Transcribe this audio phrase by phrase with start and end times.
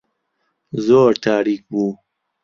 [0.85, 1.87] زۆر تاریک بوو.